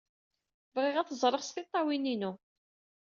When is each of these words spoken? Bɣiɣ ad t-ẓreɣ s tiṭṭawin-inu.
Bɣiɣ 0.75 0.95
ad 0.97 1.07
t-ẓreɣ 1.07 1.41
s 1.43 1.49
tiṭṭawin-inu. 1.51 2.31